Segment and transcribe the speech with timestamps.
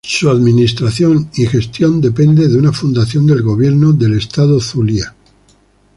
[0.03, 5.13] Su administración y gestión depende de una Fundación del gobierno del Estado Zulia.